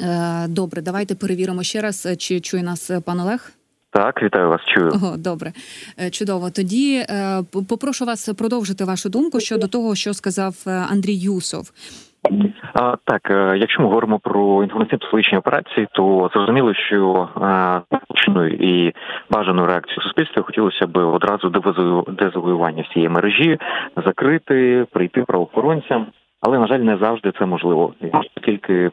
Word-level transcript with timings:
Е, 0.00 0.48
добре, 0.48 0.82
давайте 0.82 1.14
перевіримо 1.14 1.62
ще 1.62 1.80
раз, 1.80 2.16
чи 2.18 2.40
чує 2.40 2.62
нас 2.62 2.90
пан 3.06 3.20
Олег. 3.20 3.50
Так, 3.92 4.22
вітаю 4.22 4.48
вас. 4.48 4.60
Чую. 4.74 4.90
О, 5.02 5.16
добре, 5.16 5.52
чудово. 6.10 6.50
Тоді 6.50 7.02
попрошу 7.68 8.04
вас 8.04 8.28
продовжити 8.28 8.84
вашу 8.84 9.08
думку 9.08 9.40
щодо 9.40 9.66
того, 9.68 9.94
що 9.94 10.14
сказав 10.14 10.54
Андрій 10.66 11.14
Юсов. 11.14 11.70
А, 12.74 12.96
Так, 13.04 13.22
якщо 13.56 13.82
ми 13.82 13.88
говоримо 13.88 14.18
про 14.18 14.64
інформаційно-психологічні 14.64 15.38
операції, 15.38 15.88
то 15.92 16.30
зрозуміло, 16.34 16.74
що 16.74 17.28
точною 18.08 18.54
і 18.54 18.94
бажаною 19.30 19.66
реакцією 19.66 20.02
суспільства 20.02 20.42
хотілося 20.42 20.86
б 20.86 20.96
одразу 20.96 21.48
дезавоювання 22.18 22.84
всієї 22.90 23.08
мережі, 23.08 23.58
закрити, 24.06 24.86
прийти 24.92 25.22
правоохоронцям. 25.22 26.06
Але 26.42 26.58
на 26.58 26.66
жаль, 26.66 26.78
не 26.78 26.96
завжди 26.96 27.32
це 27.38 27.46
можливо, 27.46 27.94
оскільки 28.12 28.90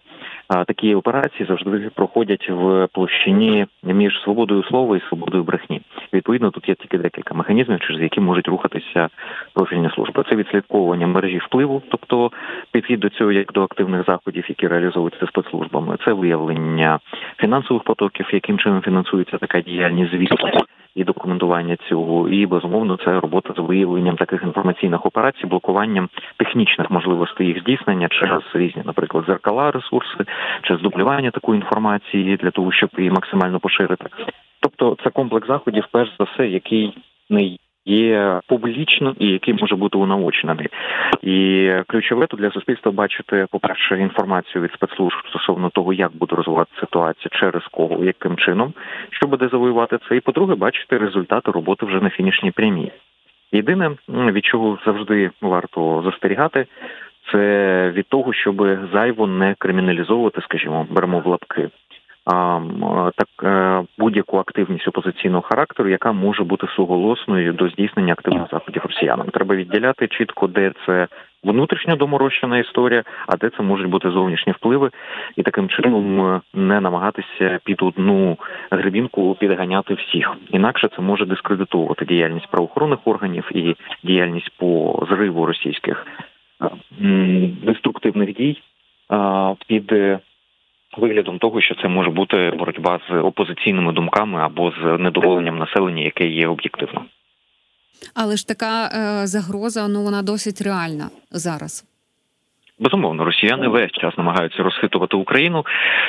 такі 0.49 0.95
операції 0.95 1.47
завжди 1.47 1.89
проходять 1.95 2.49
в 2.49 2.87
площині 2.93 3.65
між 3.83 4.21
свободою 4.23 4.63
слова 4.63 4.97
і 4.97 5.01
свободою 5.09 5.43
брехні. 5.43 5.81
Відповідно, 6.13 6.51
тут 6.51 6.69
є 6.69 6.75
тільки 6.75 6.97
декілька 6.97 7.33
механізмів, 7.33 7.79
через 7.79 8.01
які 8.01 8.19
можуть 8.19 8.47
рухатися 8.47 9.09
профільні 9.53 9.89
служби. 9.95 10.23
Це 10.29 10.35
відслідковування 10.35 11.07
мережі 11.07 11.37
впливу, 11.37 11.81
тобто 11.89 12.31
підхід 12.71 12.99
до 12.99 13.09
цього 13.09 13.31
як 13.31 13.51
до 13.51 13.63
активних 13.63 14.05
заходів, 14.07 14.45
які 14.49 14.67
реалізовуються 14.67 15.27
спецслужбами. 15.27 15.97
Це 16.05 16.13
виявлення 16.13 16.99
фінансових 17.37 17.83
потоків, 17.83 18.29
яким 18.33 18.57
чином 18.57 18.81
фінансується 18.81 19.37
така 19.37 19.61
діяльність 19.61 20.11
звідки 20.11 20.37
і 20.97 21.03
документування 21.03 21.77
цього, 21.89 22.29
і 22.29 22.45
безумовно 22.45 22.97
це 23.05 23.19
робота 23.19 23.53
з 23.57 23.59
виявленням 23.59 24.15
таких 24.15 24.43
інформаційних 24.43 25.05
операцій, 25.05 25.45
блокуванням 25.45 26.09
технічних 26.37 26.91
можливостей 26.91 27.47
їх 27.47 27.59
здійснення 27.59 28.07
через 28.07 28.41
різні, 28.53 28.81
наприклад, 28.85 29.25
зеркала, 29.27 29.71
ресурси, 29.71 30.25
чи 30.61 30.75
дублювання 30.75 31.31
такої 31.31 31.59
інформації 31.59 32.37
для 32.37 32.51
того, 32.51 32.71
щоб 32.71 32.89
її 32.97 33.11
максимально 33.11 33.59
поширити. 33.59 34.05
Тобто, 34.59 34.97
це 35.03 35.09
комплекс 35.09 35.47
заходів, 35.47 35.87
перш 35.91 36.09
за 36.19 36.23
все, 36.23 36.47
який 36.47 36.97
не 37.29 37.57
є 37.87 38.39
публічно 38.47 39.15
і 39.19 39.27
який 39.27 39.53
може 39.53 39.75
бути 39.75 39.97
унаочнений. 39.97 40.67
І 41.21 41.71
ключове 41.87 42.27
тут 42.27 42.39
для 42.39 42.51
суспільства 42.51 42.91
бачити, 42.91 43.45
по 43.51 43.59
перше, 43.59 43.99
інформацію 43.99 44.61
від 44.61 44.71
спецслужб 44.73 45.17
стосовно 45.29 45.69
того, 45.69 45.93
як 45.93 46.11
буде 46.15 46.35
розвиватися 46.35 46.79
ситуація, 46.79 47.29
через 47.31 47.63
кого, 47.71 48.03
яким 48.03 48.35
чином, 48.37 48.73
що 49.09 49.27
буде 49.27 49.47
завоювати 49.51 49.97
це, 50.09 50.15
і 50.15 50.19
по-друге, 50.19 50.55
бачити 50.55 50.97
результати 50.97 51.51
роботи 51.51 51.85
вже 51.85 51.99
на 52.01 52.09
фінішній 52.09 52.51
прямій. 52.51 52.91
Єдине, 53.51 53.91
від 54.09 54.45
чого 54.45 54.77
завжди 54.85 55.31
варто 55.41 56.01
застерігати, 56.05 56.65
це 57.31 57.91
від 57.95 58.07
того, 58.07 58.33
щоб 58.33 58.67
зайво 58.93 59.27
не 59.27 59.55
криміналізовувати, 59.59 60.41
скажімо, 60.41 60.87
беремо 60.89 61.19
в 61.19 61.27
лапки 61.27 61.69
так 63.15 63.27
е, 63.43 63.83
будь-яку 63.97 64.37
активність 64.37 64.87
опозиційного 64.87 65.41
характеру, 65.41 65.89
яка 65.89 66.11
може 66.11 66.43
бути 66.43 66.67
суголосною 66.67 67.53
до 67.53 67.69
здійснення 67.69 68.13
активних 68.13 68.47
заходів 68.51 68.85
росіянам. 68.85 69.29
Треба 69.29 69.55
відділяти 69.55 70.07
чітко, 70.07 70.47
де 70.47 70.71
це 70.85 71.07
внутрішньо 71.43 71.95
доморощена 71.95 72.57
історія, 72.57 73.03
а 73.27 73.37
де 73.37 73.49
це 73.49 73.63
можуть 73.63 73.89
бути 73.89 74.09
зовнішні 74.09 74.53
впливи, 74.53 74.89
і 75.35 75.43
таким 75.43 75.69
чином 75.69 76.21
е, 76.21 76.41
не 76.53 76.81
намагатися 76.81 77.59
під 77.63 77.81
одну 77.81 78.37
грибінку 78.71 79.35
підганяти 79.39 79.93
всіх. 79.93 80.35
Інакше 80.51 80.89
це 80.95 81.01
може 81.01 81.25
дискредитувати 81.25 82.05
діяльність 82.05 82.51
правоохоронних 82.51 82.99
органів 83.05 83.49
і 83.51 83.75
діяльність 84.03 84.51
по 84.57 84.99
зриву 85.09 85.45
російських 85.45 86.07
деструктивних 87.63 88.33
дій 88.33 88.61
під 89.67 89.93
виглядом 90.97 91.39
того, 91.39 91.61
що 91.61 91.75
це 91.81 91.87
може 91.87 92.09
бути 92.09 92.51
боротьба 92.59 92.99
з 93.09 93.13
опозиційними 93.13 93.93
думками 93.93 94.39
або 94.39 94.71
з 94.71 94.97
недоволенням 94.97 95.57
населення, 95.57 96.03
яке 96.03 96.27
є 96.27 96.47
об'єктивно. 96.47 97.05
Але 98.15 98.35
ж 98.37 98.47
така 98.47 98.85
е, 98.85 99.27
загроза 99.27 99.87
ну 99.87 100.03
вона 100.03 100.21
досить 100.21 100.61
реальна 100.61 101.09
зараз. 101.31 101.85
Безумовно, 102.79 103.25
росіяни 103.25 103.67
весь 103.67 103.91
час 103.91 104.17
намагаються 104.17 104.63
розхитувати 104.63 105.17
Україну, 105.17 105.65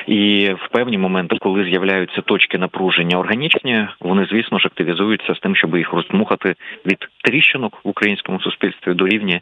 і 0.07 0.51
в 0.51 0.69
певні 0.69 0.99
моменти, 0.99 1.37
коли 1.41 1.65
з'являються 1.65 2.21
точки 2.21 2.59
напруження 2.59 3.19
органічні, 3.19 3.87
вони 4.01 4.27
звісно 4.31 4.59
ж 4.59 4.67
активізуються 4.67 5.35
з 5.35 5.39
тим, 5.39 5.57
щоб 5.57 5.77
їх 5.77 5.93
розмухати 5.93 6.55
від 6.87 6.99
тріщинок 7.25 7.79
в 7.85 7.89
українському 7.89 8.41
суспільстві 8.41 8.95
до 8.95 9.07
рівня 9.07 9.41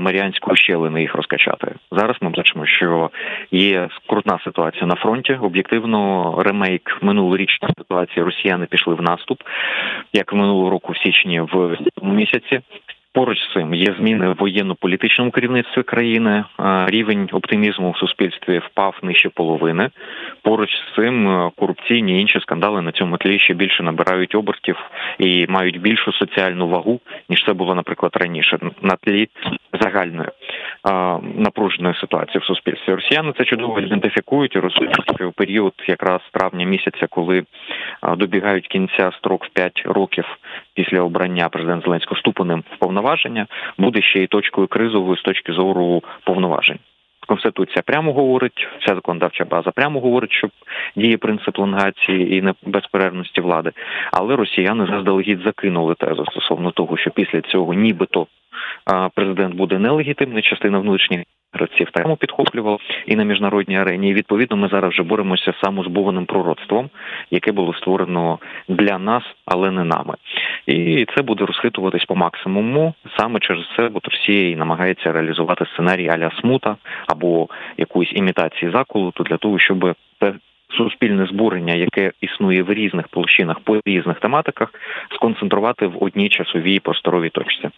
Маріанської 0.00 0.56
щелини 0.56 1.00
їх 1.00 1.14
розкачати. 1.14 1.74
Зараз 1.92 2.16
ми 2.20 2.30
бачимо, 2.30 2.66
що 2.66 3.10
є 3.50 3.88
скрутна 3.96 4.38
ситуація 4.44 4.86
на 4.86 4.94
фронті. 4.94 5.38
Об'єктивно, 5.40 6.34
ремейк 6.38 6.98
минулорічної 7.02 7.74
ситуації 7.78 8.24
росіяни 8.24 8.66
пішли 8.66 8.94
в 8.94 9.02
наступ, 9.02 9.42
як 10.12 10.32
минулого 10.32 10.70
року 10.70 10.92
в 10.92 10.98
січні 10.98 11.40
в 11.40 11.78
місяці. 12.02 12.60
Поруч 13.14 13.38
з 13.38 13.52
цим 13.52 13.74
є 13.74 13.94
зміни 13.98 14.28
в 14.28 14.36
воєнно-політичному 14.36 15.30
керівництві 15.30 15.82
країни. 15.82 16.44
Рівень 16.86 17.28
оптимізму 17.32 17.90
в 17.90 17.96
суспільстві 17.96 18.58
впав 18.58 18.98
нижче 19.02 19.28
половини. 19.28 19.90
Поруч 20.42 20.70
з 20.70 20.94
цим 20.96 21.50
корупційні 21.56 22.18
і 22.18 22.20
інші 22.20 22.40
скандали 22.40 22.82
на 22.82 22.92
цьому 22.92 23.16
тлі 23.16 23.38
ще 23.38 23.54
більше 23.54 23.82
набирають 23.82 24.34
обертів 24.34 24.76
і 25.18 25.46
мають 25.48 25.80
більшу 25.80 26.12
соціальну 26.12 26.68
вагу 26.68 27.00
ніж 27.28 27.44
це 27.46 27.52
було, 27.52 27.74
наприклад, 27.74 28.12
раніше 28.14 28.58
на 28.82 28.96
тлі 28.96 29.28
загальної 29.80 30.28
напруженої 31.36 31.94
ситуації 31.94 32.40
в 32.40 32.44
суспільстві. 32.44 32.94
Росіяни 32.94 33.32
це 33.38 33.44
чудово 33.44 33.80
ідентифікують 33.80 34.56
і 34.56 34.58
розуміють 34.58 35.20
в 35.20 35.32
період 35.32 35.72
якраз 35.88 36.20
травня 36.32 36.66
місяця, 36.66 37.06
коли 37.10 37.44
добігають 38.16 38.68
кінця 38.68 39.10
строк 39.18 39.44
в 39.44 39.48
5 39.48 39.82
років 39.84 40.24
після 40.74 41.00
обрання 41.00 41.48
президента 41.48 41.84
Зеленського 41.84 42.20
ступенем 42.20 42.64
в 42.80 42.84
повноваження, 43.04 43.46
буде 43.78 44.02
ще 44.02 44.18
й 44.18 44.26
точкою 44.26 44.66
кризовою 44.66 45.16
з 45.16 45.22
точки 45.22 45.52
зору 45.52 46.02
повноважень. 46.24 46.78
Конституція 47.26 47.82
прямо 47.86 48.12
говорить, 48.12 48.68
вся 48.80 48.94
законодавча 48.94 49.44
база 49.44 49.70
прямо 49.70 50.00
говорить, 50.00 50.32
що 50.32 50.48
діє 50.96 51.16
принцип 51.16 51.58
лонгації 51.58 52.38
і 52.38 52.52
безперервності 52.70 53.40
влади. 53.40 53.72
Але 54.12 54.36
росіяни 54.36 54.86
заздалегідь 54.86 55.40
закинули 55.44 55.94
тезу 55.94 56.24
стосовно 56.24 56.70
того, 56.70 56.96
що 56.96 57.10
після 57.10 57.40
цього 57.40 57.74
нібито 57.74 58.26
президент 59.14 59.54
буде 59.54 59.78
нелегітимний, 59.78 60.42
частина 60.42 60.78
внутрішніх 60.78 61.20
гравців 61.52 61.88
так 61.92 62.16
підхоплював 62.16 62.80
і 63.06 63.16
на 63.16 63.24
міжнародній 63.24 63.78
арені. 63.78 64.10
І 64.10 64.14
відповідно 64.14 64.56
ми 64.56 64.68
зараз 64.68 64.90
вже 64.90 65.02
боремося 65.02 65.52
з 65.52 65.64
самозбуваним 65.64 66.26
пророцтвом, 66.26 66.90
яке 67.30 67.52
було 67.52 67.74
створено 67.74 68.38
для 68.68 68.98
нас, 68.98 69.22
але 69.46 69.70
не 69.70 69.84
нами. 69.84 70.14
І 70.66 71.06
це 71.16 71.22
буде 71.22 71.46
розхитуватись 71.46 72.04
по 72.04 72.14
максимуму. 72.14 72.94
Саме 73.18 73.40
через 73.40 73.64
це 73.76 73.88
бо 73.88 74.00
Росія 74.04 74.50
і 74.50 74.56
намагається 74.56 75.12
реалізувати 75.12 75.66
сценарій 75.66 76.08
Аля 76.08 76.30
Смута 76.40 76.76
або 77.06 77.48
якоїсь 77.76 78.12
імітації 78.12 78.70
заколоту 78.70 79.24
для 79.24 79.36
того, 79.36 79.58
щоб 79.58 79.94
те 80.20 80.34
суспільне 80.76 81.26
збурення, 81.26 81.74
яке 81.74 82.12
існує 82.20 82.62
в 82.62 82.72
різних 82.72 83.08
площинах 83.08 83.60
по 83.60 83.80
різних 83.86 84.20
тематиках, 84.20 84.74
сконцентрувати 85.14 85.86
в 85.86 86.04
одній 86.04 86.28
часовій 86.28 86.80
просторовій 86.80 87.30
точці. 87.30 87.70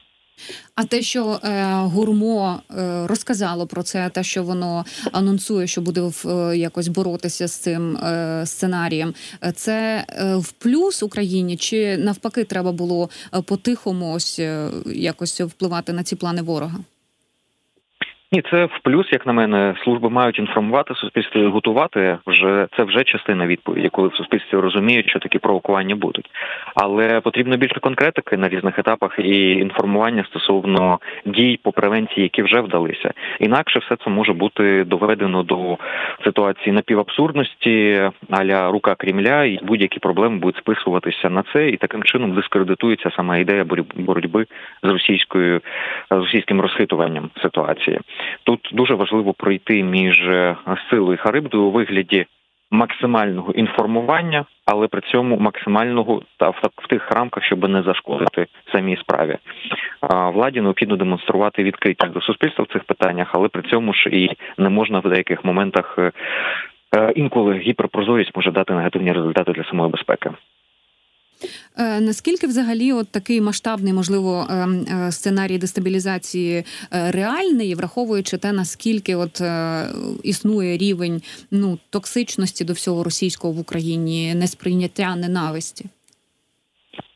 А 0.75 0.85
те, 0.85 1.03
що 1.03 1.41
е, 1.45 1.65
гурмо 1.73 2.61
е, 2.71 3.07
розказало 3.07 3.67
про 3.67 3.83
це, 3.83 4.09
те, 4.09 4.25
що 4.25 4.43
воно 4.43 4.85
анонсує, 5.13 5.67
що 5.67 5.81
буде 5.81 6.01
в 6.01 6.29
е, 6.29 6.59
якось 6.59 6.89
боротися 6.89 7.49
з 7.49 7.53
цим 7.53 7.97
е, 7.97 8.43
сценарієм, 8.47 9.15
це 9.55 10.05
е, 10.09 10.37
в 10.37 10.53
плюс 10.53 11.03
Україні 11.03 11.57
чи 11.57 11.97
навпаки 11.97 12.45
треба 12.45 12.73
було 12.73 13.11
е, 13.35 13.41
по-тихому 13.43 14.13
ось 14.13 14.39
е, 14.39 14.71
якось 14.87 15.41
впливати 15.41 15.93
на 15.93 16.03
ці 16.03 16.17
плани 16.17 16.43
ворога? 16.43 16.79
Ні, 18.37 18.43
це 18.51 18.65
в 18.65 18.79
плюс, 18.83 19.07
як 19.13 19.27
на 19.27 19.33
мене, 19.33 19.75
служби 19.85 20.11
мають 20.11 20.39
інформувати 20.39 20.95
суспільство 20.95 21.41
і 21.41 21.47
готувати. 21.47 22.19
Вже 22.27 22.67
це 22.77 22.83
вже 22.83 23.05
частина 23.05 23.47
відповіді, 23.47 23.89
коли 23.89 24.09
в 24.09 24.15
суспільстві 24.15 24.59
розуміють, 24.59 25.09
що 25.11 25.19
такі 25.19 25.39
провокування 25.39 25.95
будуть. 25.95 26.31
Але 26.75 27.21
потрібно 27.21 27.57
більше 27.57 27.81
конкретики 27.81 28.37
на 28.37 28.49
різних 28.49 28.79
етапах 28.79 29.19
і 29.19 29.51
інформування 29.51 30.25
стосовно 30.25 30.99
дій 31.27 31.61
по 31.63 31.73
превенції, 31.73 32.23
які 32.23 32.43
вже 32.43 32.61
вдалися. 32.61 33.13
Інакше 33.41 33.79
все 33.79 33.97
це 34.05 34.11
може 34.11 34.33
бути 34.33 34.85
доведено 34.85 35.43
до 35.43 35.77
ситуації 36.25 36.73
напівабсурдності, 36.73 38.11
аля 38.31 38.71
рука 38.71 38.95
Кремля, 38.95 39.45
і 39.45 39.59
будь-які 39.63 39.99
проблеми 39.99 40.39
будуть 40.39 40.57
списуватися 40.57 41.31
на 41.31 41.45
це, 41.53 41.69
і 41.69 41.77
таким 41.77 42.03
чином 42.03 42.35
дискредитується 42.35 43.11
сама 43.17 43.37
ідея 43.37 43.65
боротьби 43.97 44.47
з 44.83 44.89
російською 44.89 45.61
з 46.11 46.15
російським 46.15 46.61
розхитуванням 46.61 47.31
ситуації. 47.43 48.01
Тут 48.45 48.71
дуже 48.73 48.95
важливо 48.95 49.33
пройти 49.33 49.83
між 49.83 50.29
е, 50.29 50.57
силою 50.91 51.15
і 51.15 51.17
харибдою 51.17 51.65
у 51.65 51.71
вигляді 51.71 52.27
максимального 52.71 53.53
інформування, 53.53 54.45
але 54.65 54.89
при 54.89 55.01
цьому 55.01 55.37
максимального 55.37 56.23
та 56.37 56.49
в 56.51 56.87
тих 56.89 57.11
рамках, 57.11 57.45
щоб 57.45 57.69
не 57.69 57.83
зашкодити 57.83 58.47
самій 58.73 58.97
справі. 58.97 59.37
Владі 60.35 60.61
необхідно 60.61 60.97
демонструвати 60.97 61.63
відкритість 61.63 62.13
до 62.13 62.21
суспільства 62.21 62.65
в 62.65 62.73
цих 62.73 62.85
питаннях, 62.85 63.31
але 63.33 63.49
при 63.49 63.63
цьому 63.63 63.95
ж 63.95 64.11
і 64.11 64.31
не 64.59 64.69
можна 64.69 64.99
в 64.99 65.09
деяких 65.09 65.45
моментах. 65.45 65.99
Е, 65.99 67.13
інколи 67.15 67.59
гіперпрозорість 67.59 68.37
може 68.37 68.51
дати 68.51 68.75
негативні 68.75 69.13
результати 69.13 69.53
для 69.53 69.65
самої 69.65 69.91
безпеки. 69.91 70.31
Е, 71.77 72.01
наскільки 72.01 72.47
взагалі 72.47 72.93
от 72.93 73.09
такий 73.09 73.41
масштабний, 73.41 73.93
можливо, 73.93 74.47
ем, 74.51 74.87
е, 74.91 75.13
сценарій 75.13 75.59
дестабілізації 75.59 76.65
е, 76.93 77.11
реальний, 77.11 77.75
враховуючи 77.75 78.39
те, 78.39 78.53
наскільки 78.53 79.17
от 79.17 79.43
існує 80.23 80.79
рівень 80.79 81.23
ну 81.51 81.79
токсичності 81.91 82.65
до 82.65 82.73
всього 82.73 83.05
російського 83.05 83.53
в 83.53 83.59
Україні, 83.59 84.35
несприйняття 84.35 85.17
ненависті? 85.17 85.87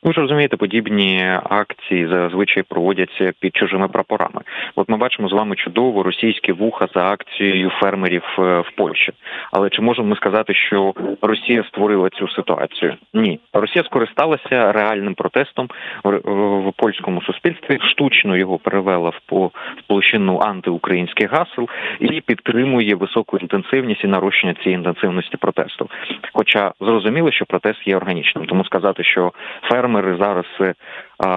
Ви 0.02 0.12
ж 0.12 0.20
розумієте, 0.20 0.56
подібні 0.56 1.38
акції 1.50 2.06
зазвичай 2.06 2.62
проводяться 2.62 3.32
під 3.40 3.56
чужими 3.56 3.88
прапорами. 3.88 4.40
От 4.74 4.88
ми 4.88 4.96
бачимо 4.96 5.28
з 5.28 5.32
вами 5.32 5.56
чудово 5.56 6.02
російські 6.02 6.52
вуха 6.52 6.88
за 6.94 7.00
акцією 7.00 7.70
фермерів 7.70 8.22
е, 8.38 8.60
в 8.60 8.70
Польщі. 8.76 9.12
Але 9.52 9.70
чи 9.70 9.82
можемо 9.82 10.08
ми 10.08 10.16
сказати, 10.16 10.54
що 10.54 10.94
Росія 11.22 11.64
створила 11.64 12.08
цю 12.10 12.28
ситуацію? 12.28 12.94
Ні, 13.14 13.40
Росія 13.52 13.84
скористалася 13.84 14.72
реальним 14.72 15.14
протестом 15.14 15.68
в 16.04 16.72
польському 16.76 17.22
суспільстві, 17.22 17.78
штучно 17.80 18.36
його 18.36 18.58
перевела 18.58 19.10
в 19.10 19.50
площину 19.86 20.38
антиукраїнських 20.38 21.32
гасел 21.32 21.68
і 22.00 22.20
підтримує 22.20 22.94
високу 22.94 23.38
інтенсивність 23.38 24.04
і 24.04 24.06
нарощення 24.06 24.54
цієї 24.54 24.74
інтенсивності 24.74 25.36
протесту. 25.36 25.88
Хоча 26.32 26.72
зрозуміло, 26.80 27.32
що 27.32 27.44
протест 27.46 27.86
є 27.86 27.96
органічним, 27.96 28.46
тому 28.46 28.64
сказати, 28.64 29.04
що 29.04 29.32
фермер 29.62 29.89
фермери 29.90 30.16
зараз 30.16 30.44
е, 30.60 30.74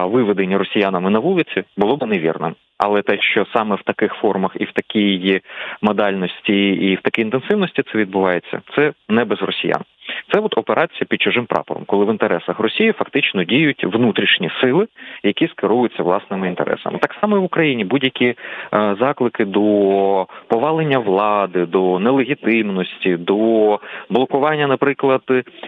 виведені 0.04 0.56
росіянами 0.56 1.10
на 1.10 1.18
вулиці, 1.18 1.64
було 1.76 1.96
б 1.96 2.06
невірним. 2.06 2.54
Але 2.78 3.02
те, 3.02 3.18
що 3.20 3.46
саме 3.52 3.76
в 3.76 3.82
таких 3.82 4.14
формах 4.14 4.50
і 4.60 4.64
в 4.64 4.72
такій 4.72 5.40
модальності, 5.82 6.68
і 6.68 6.94
в 6.94 7.00
такій 7.00 7.22
інтенсивності 7.22 7.82
це 7.92 7.98
відбувається, 7.98 8.60
це 8.76 8.92
не 9.08 9.24
без 9.24 9.42
росіян. 9.42 9.82
Це 10.32 10.40
от 10.40 10.58
операція 10.58 11.06
під 11.08 11.22
чужим 11.22 11.46
прапором, 11.46 11.84
коли 11.86 12.04
в 12.04 12.10
інтересах 12.10 12.58
Росії 12.58 12.92
фактично 12.92 13.44
діють 13.44 13.84
внутрішні 13.84 14.50
сили, 14.60 14.86
які 15.22 15.48
скеруються 15.48 16.02
власними 16.02 16.48
інтересами. 16.48 16.98
Так 16.98 17.16
само 17.20 17.36
і 17.36 17.40
в 17.40 17.44
Україні 17.44 17.84
будь-які 17.84 18.26
е, 18.26 18.36
заклики 19.00 19.44
до 19.44 20.26
повалення 20.48 20.98
влади, 20.98 21.66
до 21.66 21.98
нелегітимності, 21.98 23.16
до 23.16 23.80
блокування, 24.10 24.66
наприклад, 24.66 25.22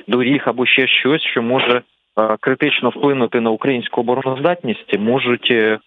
доріг 0.06 0.42
або 0.46 0.66
ще 0.66 0.86
щось, 0.86 1.22
що 1.22 1.42
може 1.42 1.82
критично 2.40 2.88
вплинути 2.90 3.40
на 3.40 3.50
українську 3.50 4.00
обороноздатність, 4.00 4.98
можуть 4.98 5.50
е, 5.50 5.78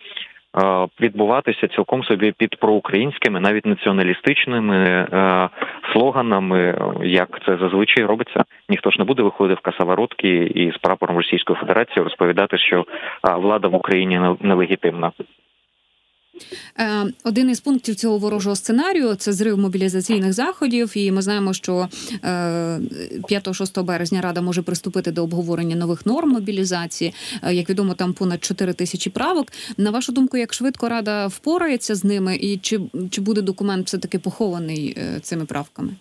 відбуватися 1.02 1.68
цілком 1.68 2.04
собі 2.04 2.34
під 2.38 2.56
проукраїнськими, 2.56 3.40
навіть 3.40 3.66
націоналістичними 3.66 4.78
е, 4.86 5.50
слоганами, 5.94 6.78
як 7.04 7.40
це 7.46 7.58
зазвичай 7.58 8.06
робиться. 8.06 8.44
Ніхто 8.70 8.92
ж 8.92 9.00
не 9.00 9.06
буде 9.06 9.24
виходити 9.24 9.60
в 9.60 9.64
касаворотки 9.64 10.38
і 10.38 10.72
з 10.72 10.78
прапором 10.78 11.18
Російської 11.18 11.60
Федерації 11.60 12.04
розповідати, 12.04 12.58
що 12.58 12.86
влада 13.24 13.68
в 13.68 13.76
Україні 13.76 14.20
нелегітимна. 14.42 15.12
Е, 16.80 17.06
один 17.24 17.50
із 17.50 17.60
пунктів 17.60 17.96
цього 17.96 18.18
ворожого 18.18 18.56
сценарію 18.56 19.16
це 19.16 19.34
зрив 19.34 19.58
мобілізаційних 19.58 20.34
заходів. 20.34 20.92
І 20.96 21.12
ми 21.12 21.22
знаємо, 21.22 21.54
що 21.54 21.88
5-6 22.24 23.80
е, 23.80 23.84
березня 23.84 24.22
рада 24.22 24.42
може 24.42 24.62
приступити 24.62 25.12
до 25.12 25.24
обговорення 25.24 25.76
нових 25.76 26.06
норм 26.06 26.30
мобілізації. 26.30 27.14
Е, 27.44 27.54
як 27.54 27.70
відомо, 27.70 27.94
там 27.94 28.14
понад 28.14 28.44
4 28.44 28.74
тисячі 28.74 29.12
правок. 29.12 29.48
На 29.78 29.92
вашу 29.92 30.12
думку, 30.12 30.38
як 30.38 30.54
швидко 30.54 30.90
рада 30.90 31.28
впорається 31.28 31.96
з 31.96 32.04
ними, 32.04 32.36
і 32.36 32.58
чи, 32.58 32.80
чи 33.10 33.22
буде 33.22 33.42
документ 33.42 33.88
все 33.88 33.98
таки 33.98 34.20
похований 34.20 34.98
цими 35.22 35.46
правками? 35.46 35.96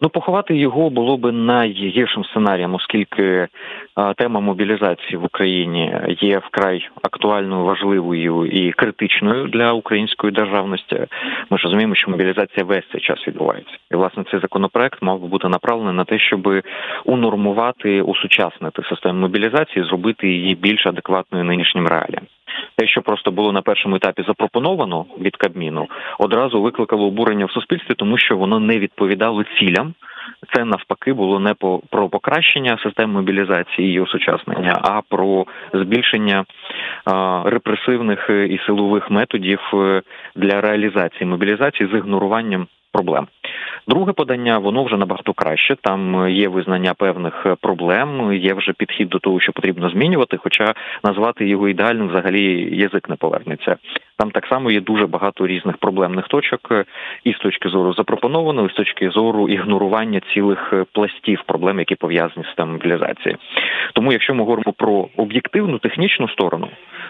Ну, 0.00 0.08
поховати 0.08 0.56
його 0.56 0.90
було 0.90 1.16
би 1.16 1.32
найгіршим 1.32 2.24
сценарієм, 2.24 2.74
оскільки 2.74 3.48
а, 3.94 4.14
тема 4.14 4.40
мобілізації 4.40 5.16
в 5.16 5.24
Україні 5.24 5.96
є 6.20 6.38
вкрай 6.38 6.88
актуальною, 7.02 7.64
важливою 7.64 8.46
і 8.46 8.72
критичною 8.72 9.46
для 9.46 9.72
української 9.72 10.32
державності. 10.32 11.06
Ми 11.50 11.58
ж 11.58 11.64
розуміємо, 11.64 11.94
що 11.94 12.10
мобілізація 12.10 12.64
весь 12.64 12.88
цей 12.92 13.00
час 13.00 13.28
відбувається, 13.28 13.74
і 13.90 13.96
власне 13.96 14.24
цей 14.30 14.40
законопроект 14.40 15.02
мав 15.02 15.20
би 15.20 15.28
бути 15.28 15.48
направлений 15.48 15.94
на 15.94 16.04
те, 16.04 16.18
щоб 16.18 16.62
унормувати, 17.04 18.02
усучаснити 18.02 18.82
систему 18.82 19.20
мобілізації, 19.20 19.84
зробити 19.84 20.28
її 20.28 20.54
більш 20.54 20.86
адекватною 20.86 21.44
нинішнім 21.44 21.86
реаліям. 21.86 22.22
Те, 22.76 22.86
що 22.86 23.02
просто 23.02 23.30
було 23.30 23.52
на 23.52 23.62
першому 23.62 23.96
етапі 23.96 24.24
запропоновано 24.26 25.04
від 25.20 25.36
Кабміну, 25.36 25.88
одразу 26.18 26.62
викликало 26.62 27.06
обурення 27.06 27.44
в 27.44 27.50
суспільстві, 27.50 27.94
тому 27.94 28.18
що 28.18 28.36
воно 28.36 28.60
не 28.60 28.78
відповідало 28.78 29.44
цілям. 29.58 29.94
Це 30.54 30.64
навпаки 30.64 31.12
було 31.12 31.40
не 31.40 31.54
по 31.54 31.80
про 31.90 32.08
покращення 32.08 32.78
системи 32.82 33.12
мобілізації 33.12 33.94
і 33.94 34.00
осучаснення, 34.00 34.80
а 34.82 35.00
про 35.08 35.46
збільшення 35.72 36.44
а, 37.04 37.42
репресивних 37.46 38.30
і 38.30 38.58
силових 38.66 39.10
методів 39.10 39.60
е, 39.74 40.02
для 40.36 40.60
реалізації 40.60 41.26
мобілізації 41.26 41.88
з 41.92 41.96
ігноруванням 41.96 42.66
проблем. 42.92 43.26
Друге 43.88 44.12
подання 44.12 44.58
воно 44.58 44.84
вже 44.84 44.96
набагато 44.96 45.32
краще. 45.32 45.76
Там 45.82 46.28
є 46.28 46.48
визнання 46.48 46.94
певних 46.94 47.46
проблем, 47.60 48.32
є 48.32 48.54
вже 48.54 48.72
підхід 48.72 49.08
до 49.08 49.18
того, 49.18 49.40
що 49.40 49.52
потрібно 49.52 49.90
змінювати. 49.90 50.36
Хоча 50.36 50.74
назвати 51.04 51.48
його 51.48 51.68
ідеальним 51.68 52.08
взагалі 52.08 52.76
язик 52.76 53.08
не 53.08 53.16
повернеться. 53.16 53.76
Там 54.18 54.30
так 54.30 54.46
само 54.46 54.70
є 54.70 54.80
дуже 54.80 55.06
багато 55.06 55.46
різних 55.46 55.76
проблемних 55.76 56.28
точок, 56.28 56.72
і 57.24 57.32
з 57.32 57.38
точки 57.38 57.68
зору 57.68 57.94
запропонованого, 57.94 58.66
і 58.66 58.70
з 58.70 58.74
точки 58.74 59.10
зору 59.10 59.48
ігнорування 59.48 60.20
цілих 60.34 60.74
пластів 60.92 61.42
проблем, 61.46 61.78
які 61.78 61.94
пов'язані 61.94 62.44
з 62.44 62.46
системою 62.46 62.78
мобілізації. 62.78 63.36
Тому, 63.92 64.12
якщо 64.12 64.34
ми 64.34 64.40
говоримо 64.40 64.72
про 64.72 65.08
об'єктивну 65.16 65.78
технічну 65.78 66.28
сторону, 66.28 66.68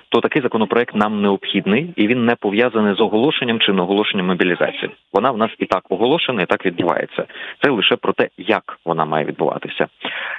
то 0.09 0.21
такий 0.21 0.43
законопроект 0.43 0.95
нам 0.95 1.23
необхідний 1.23 1.93
і 1.97 2.07
він 2.07 2.25
не 2.25 2.35
пов'язаний 2.35 2.95
з 2.95 3.01
оголошенням 3.01 3.59
чи 3.59 3.73
не 3.73 3.83
оголошенням 3.83 4.27
мобілізації. 4.27 4.91
Вона 5.13 5.31
в 5.31 5.39
нас 5.39 5.51
і 5.59 5.67
так 5.67 5.83
оголошена, 5.89 6.43
і 6.43 6.47
так 6.47 6.67
відбувається. 6.67 7.25
Це 7.63 7.71
лише 7.71 7.97
про 7.97 8.13
те, 8.13 8.29
як 8.39 8.79
вона 8.85 9.05
має 9.05 9.25
відбуватися, 9.25 9.87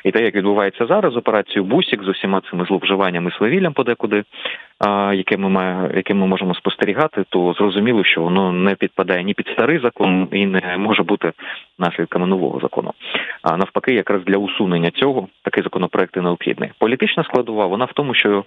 і 0.04 0.12
те, 0.12 0.24
як 0.24 0.36
відбувається 0.36 0.86
зараз, 0.86 1.18
операцію 1.18 1.64
Бусік 1.64 2.04
з 2.04 2.08
усіма 2.08 2.42
цими 2.52 2.66
зловживаннями 2.66 3.32
свавіллям 3.32 3.74
подекуди, 3.74 4.24
яке 5.14 5.38
ми 5.38 5.50
має, 5.50 5.92
яке 5.96 6.14
ми 6.14 6.28
можемо 6.28 6.56
спостерігати, 6.60 7.24
то 7.30 7.54
зрозуміло, 7.54 8.04
що 8.04 8.22
воно 8.22 8.52
не 8.52 8.76
підпадає 8.76 9.24
ні 9.24 9.34
під 9.34 9.48
старий 9.48 9.80
закон 9.80 10.28
і 10.32 10.46
не 10.46 10.78
може 10.78 11.04
бути 11.04 11.32
наслідками 11.80 12.28
нового 12.28 12.60
закону. 12.60 12.94
А 13.42 13.58
навпаки, 13.58 13.94
якраз 13.94 14.24
для 14.24 14.38
усунення 14.38 14.92
цього 14.92 15.28
такий 15.44 15.64
законопроект 15.64 16.18
і 16.18 16.22
необхідний. 16.22 16.72
Політична 16.80 17.24
складова 17.24 17.66
вона 17.66 17.86
в 17.86 17.94
тому, 17.94 18.14
що 18.14 18.46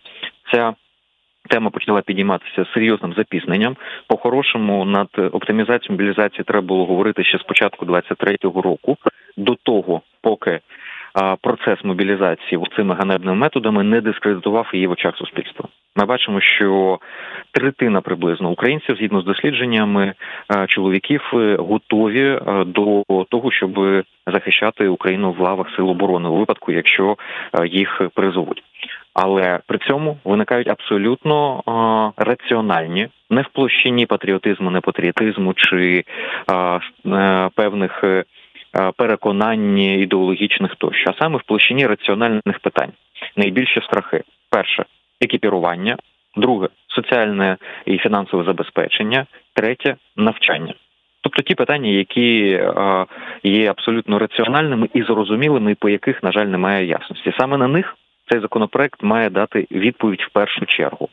ця 0.52 0.75
Тема 1.49 1.71
почала 1.71 2.00
підійматися 2.00 2.66
серйозним 2.75 3.14
запізненням. 3.16 3.76
По 4.07 4.16
хорошому 4.16 4.85
над 4.85 5.09
оптимізацією 5.33 5.90
мобілізації 5.90 6.45
треба 6.45 6.66
було 6.66 6.87
говорити 6.87 7.25
ще 7.25 7.38
з 7.38 7.42
початку 7.42 7.87
23-го 7.87 8.62
року, 8.62 8.97
до 9.37 9.54
того, 9.54 10.00
поки 10.21 10.61
процес 11.40 11.85
мобілізації 11.85 12.61
цими 12.76 12.95
ганебними 12.95 13.37
методами 13.37 13.83
не 13.83 14.00
дискредитував 14.00 14.71
її 14.73 14.87
в 14.87 14.90
очах 14.90 15.16
суспільства. 15.16 15.69
Ми 15.97 16.04
бачимо, 16.04 16.40
що 16.40 16.99
третина 17.52 18.00
приблизно 18.00 18.50
українців, 18.50 18.97
згідно 18.97 19.21
з 19.21 19.25
дослідженнями 19.25 20.14
чоловіків, 20.69 21.31
е, 21.35 21.57
готові 21.57 22.26
е, 22.26 22.64
до 22.64 23.04
того, 23.28 23.50
щоб 23.50 24.04
захищати 24.26 24.88
Україну 24.88 25.33
в 25.33 25.40
лавах 25.40 25.66
сил 25.76 25.90
оборони 25.90 26.28
у 26.28 26.37
випадку, 26.37 26.73
якщо 26.73 27.16
е, 27.61 27.66
їх 27.66 28.02
призовуть 28.14 28.62
але 29.14 29.59
при 29.66 29.78
цьому 29.78 30.16
виникають 30.25 30.69
абсолютно 30.69 31.62
е, 32.19 32.25
раціональні, 32.25 33.09
не 33.31 33.42
в 33.42 33.49
площині 33.52 34.07
патріотизму, 34.07 34.71
не 34.71 34.81
патріотизму 34.81 35.54
чи 35.54 36.04
е, 37.07 37.50
певних 37.54 38.04
е, 38.75 38.93
переконань 38.97 39.79
ідеологічних 39.79 40.75
тощо, 40.76 41.11
а 41.11 41.23
саме 41.23 41.38
в 41.38 41.43
площині 41.43 41.87
раціональних 41.87 42.59
питань. 42.62 42.93
Найбільші 43.37 43.81
страхи: 43.81 44.23
перше 44.50 44.85
екіпірування, 45.21 45.97
друге 46.37 46.69
соціальне 46.88 47.57
і 47.87 47.99
фінансове 47.99 48.45
забезпечення, 48.45 49.26
третє 49.55 49.97
навчання. 50.17 50.75
Тобто 51.23 51.43
ті 51.43 51.55
питання, 51.55 51.91
які 51.91 52.61
е, 52.61 53.07
є 53.43 53.71
абсолютно 53.71 54.19
раціональними 54.19 54.88
і 54.95 55.02
зрозумілими, 55.02 55.73
і 55.73 55.75
по 55.75 55.88
яких, 55.88 56.23
на 56.23 56.33
жаль, 56.33 56.47
немає 56.47 56.87
ясності. 56.87 57.33
Саме 57.38 57.57
на 57.57 57.69
них 57.69 57.97
цей 58.31 58.41
законопроект 58.41 59.02
має 59.02 59.31
дати 59.31 59.67
відповідь 59.71 60.23
в 60.23 60.33
першу 60.33 60.67
чергу. 60.67 61.09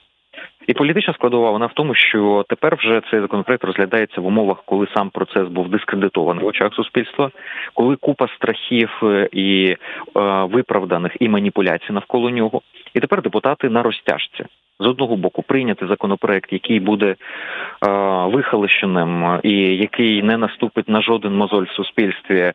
І 0.70 0.74
політична 0.74 1.14
складова 1.14 1.52
вона 1.52 1.66
в 1.66 1.74
тому, 1.74 1.96
що 1.96 2.46
тепер 2.50 2.76
вже 2.76 3.02
цей 3.12 3.20
законопроект 3.20 3.64
розглядається 3.64 4.22
в 4.22 4.26
умовах, 4.26 4.64
коли 4.66 4.88
сам 4.96 5.10
процес 5.10 5.48
був 5.48 5.70
дискредитований 5.70 6.44
в 6.44 6.48
очах 6.48 6.74
суспільства, 6.74 7.32
коли 7.74 7.96
купа 7.96 8.28
страхів 8.28 8.90
е, 9.04 9.30
і 9.32 9.66
е, 9.70 9.78
виправданих 10.44 11.12
і 11.20 11.30
маніпуляцій 11.30 11.94
навколо 11.94 12.30
нього. 12.30 12.62
І 12.94 13.00
тепер 13.00 13.22
депутати 13.22 13.70
на 13.70 13.84
розтяжці. 13.84 14.46
з 14.80 14.86
одного 14.86 15.16
боку 15.16 15.42
прийняти 15.42 15.88
законопроект, 15.88 16.54
який 16.54 16.80
буде 16.80 17.08
е, 17.08 17.16
вихолощеним 18.26 19.40
і 19.44 19.54
який 19.78 20.24
не 20.24 20.38
наступить 20.38 20.90
на 20.90 21.02
жоден 21.02 21.36
мозоль 21.36 21.66
в 21.66 21.76
суспільстві, 21.76 22.40
е, 22.40 22.54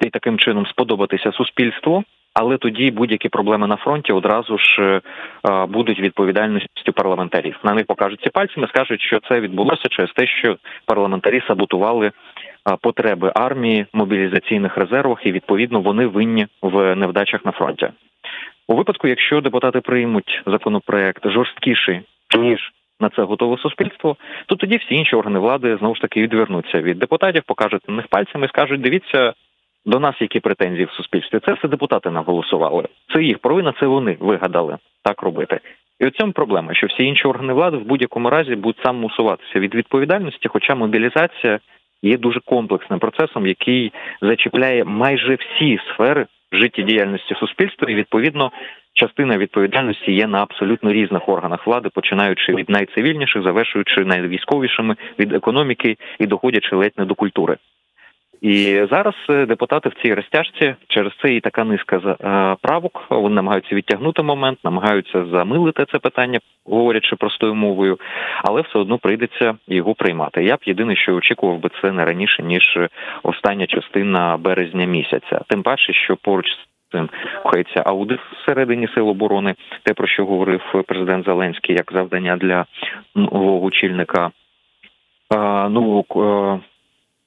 і 0.00 0.10
таким 0.10 0.38
чином 0.38 0.66
сподобатися 0.66 1.32
суспільству. 1.32 2.04
Але 2.34 2.56
тоді 2.56 2.90
будь-які 2.90 3.28
проблеми 3.28 3.66
на 3.66 3.76
фронті 3.76 4.12
одразу 4.12 4.58
ж 4.58 4.82
е, 4.82 5.66
будуть 5.66 6.00
відповідальністю 6.00 6.92
парламентарів. 6.94 7.56
На 7.62 7.74
них 7.74 7.86
покажуть 7.86 8.20
ці 8.20 8.30
пальцями, 8.30 8.68
скажуть, 8.68 9.00
що 9.00 9.20
це 9.28 9.40
відбулося 9.40 9.88
через 9.88 10.12
те, 10.12 10.26
що 10.26 10.56
парламентарі 10.86 11.42
саботували 11.48 12.12
потреби 12.80 13.32
армії 13.34 13.86
мобілізаційних 13.92 14.76
резервах, 14.76 15.26
і 15.26 15.32
відповідно 15.32 15.80
вони 15.80 16.06
винні 16.06 16.46
в 16.62 16.94
невдачах 16.94 17.44
на 17.44 17.52
фронті. 17.52 17.88
У 18.68 18.74
випадку, 18.76 19.08
якщо 19.08 19.40
депутати 19.40 19.80
приймуть 19.80 20.42
законопроект 20.46 21.30
жорсткіший 21.30 22.00
ніж 22.38 22.72
на 23.00 23.08
це 23.08 23.22
готове 23.22 23.58
суспільство, 23.58 24.16
то 24.46 24.56
тоді 24.56 24.76
всі 24.76 24.94
інші 24.94 25.16
органи 25.16 25.38
влади 25.38 25.76
знову 25.76 25.94
ж 25.94 26.00
таки 26.00 26.22
відвернуться 26.22 26.80
від 26.80 26.98
депутатів, 26.98 27.42
покажуть 27.46 27.88
на 27.88 27.94
них 27.94 28.06
пальцями 28.06 28.46
і 28.46 28.48
скажуть: 28.48 28.80
дивіться. 28.80 29.32
До 29.86 30.00
нас 30.00 30.14
які 30.20 30.40
претензії 30.40 30.84
в 30.84 30.90
суспільстві? 30.90 31.40
Це 31.46 31.52
все 31.52 31.68
депутати 31.68 32.10
наголосували. 32.10 32.84
Це 33.12 33.22
їх 33.22 33.38
провина, 33.38 33.74
це 33.80 33.86
вони 33.86 34.16
вигадали 34.20 34.78
так 35.02 35.22
робити. 35.22 35.60
І 36.00 36.06
у 36.06 36.10
цьому 36.10 36.32
проблема, 36.32 36.74
що 36.74 36.86
всі 36.86 37.04
інші 37.04 37.28
органи 37.28 37.52
влади 37.52 37.76
в 37.76 37.84
будь-якому 37.84 38.30
разі 38.30 38.56
будуть 38.56 38.82
сам 38.84 39.04
усуватися 39.04 39.58
від 39.58 39.74
відповідальності, 39.74 40.48
хоча 40.48 40.74
мобілізація 40.74 41.58
є 42.02 42.16
дуже 42.16 42.40
комплексним 42.40 42.98
процесом, 42.98 43.46
який 43.46 43.92
зачіпляє 44.22 44.84
майже 44.84 45.34
всі 45.34 45.78
сфери 45.92 46.26
життєдіяльності 46.52 47.34
суспільства, 47.34 47.90
і 47.90 47.94
відповідно 47.94 48.52
частина 48.92 49.38
відповідальності 49.38 50.12
є 50.12 50.26
на 50.26 50.42
абсолютно 50.42 50.92
різних 50.92 51.28
органах 51.28 51.66
влади, 51.66 51.88
починаючи 51.94 52.54
від 52.54 52.70
найцивільніших, 52.70 53.42
завершуючи 53.42 54.04
найвійськовішими 54.04 54.96
від 55.18 55.32
економіки 55.32 55.96
і 56.18 56.26
доходячи 56.26 56.76
ледь 56.76 56.98
не 56.98 57.04
до 57.04 57.14
культури. 57.14 57.56
І 58.44 58.86
зараз 58.90 59.14
е, 59.30 59.46
депутати 59.46 59.88
в 59.88 59.94
цій 60.02 60.14
розтяжці 60.14 60.74
через 60.88 61.12
це 61.22 61.34
і 61.34 61.40
така 61.40 61.64
низка 61.64 61.96
е, 61.96 62.56
правок. 62.62 63.06
Вони 63.10 63.34
намагаються 63.34 63.74
відтягнути 63.74 64.22
момент, 64.22 64.58
намагаються 64.64 65.24
замилити 65.24 65.84
це 65.92 65.98
питання, 65.98 66.38
говорячи 66.66 67.16
простою 67.16 67.54
мовою, 67.54 67.98
але 68.42 68.60
все 68.60 68.78
одно 68.78 68.98
прийдеться 68.98 69.54
його 69.68 69.94
приймати. 69.94 70.44
Я 70.44 70.56
б 70.56 70.58
єдине, 70.66 70.96
що 70.96 71.14
очікував 71.14 71.58
би 71.58 71.70
це 71.82 71.92
не 71.92 72.04
раніше 72.04 72.42
ніж 72.42 72.78
остання 73.22 73.66
частина 73.66 74.36
березня 74.36 74.84
місяця. 74.84 75.40
Тим 75.48 75.62
паче, 75.62 75.92
що 75.92 76.16
поруч 76.16 76.46
з 76.46 76.92
цим 76.92 77.08
рухається 77.44 77.82
аудит 77.86 78.20
всередині 78.42 78.88
сил 78.94 79.08
оборони, 79.08 79.54
те 79.82 79.94
про 79.94 80.06
що 80.06 80.26
говорив 80.26 80.60
президент 80.86 81.24
Зеленський, 81.24 81.74
як 81.74 81.92
завдання 81.92 82.36
для 82.36 82.66
нового 83.14 83.64
очільника. 83.64 84.30
Ну 85.70 86.04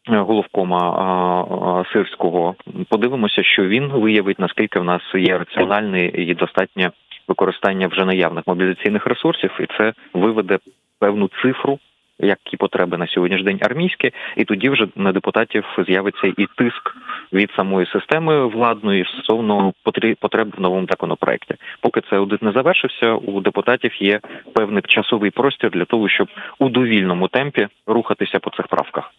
головкома 0.09 1.85
сирського. 1.93 2.55
Подивимося, 2.89 3.43
що 3.43 3.63
він 3.63 3.87
виявить, 3.87 4.39
наскільки 4.39 4.79
в 4.79 4.83
нас 4.83 5.01
є 5.15 5.37
раціональне 5.37 6.05
і 6.05 6.33
достатнє 6.33 6.91
використання 7.27 7.87
вже 7.87 8.05
наявних 8.05 8.43
мобілізаційних 8.47 9.07
ресурсів, 9.07 9.51
і 9.59 9.65
це 9.77 9.93
виведе 10.13 10.57
певну 10.99 11.29
цифру. 11.41 11.79
Які 12.19 12.57
потреби 12.57 12.97
на 12.97 13.07
сьогоднішній 13.07 13.45
день 13.45 13.59
армійські, 13.61 14.11
і 14.37 14.45
тоді 14.45 14.69
вже 14.69 14.87
на 14.95 15.11
депутатів 15.11 15.65
з'явиться 15.87 16.27
і 16.37 16.47
тиск 16.57 16.95
від 17.33 17.51
самої 17.51 17.85
системи 17.85 18.47
владної 18.47 19.05
стосовно 19.05 19.73
потреб 20.19 20.53
в 20.57 20.61
новому 20.61 20.87
законопроекті. 20.89 21.55
Поки 21.81 22.01
це 22.09 22.15
аудит 22.15 22.41
не 22.41 22.51
завершився, 22.51 23.13
у 23.13 23.41
депутатів 23.41 24.03
є 24.03 24.19
певний 24.53 24.83
часовий 24.87 25.31
простір 25.31 25.71
для 25.71 25.85
того, 25.85 26.09
щоб 26.09 26.27
у 26.59 26.69
довільному 26.69 27.27
темпі 27.27 27.67
рухатися 27.87 28.39
по 28.39 28.49
цих 28.49 28.67
правках. 28.67 29.11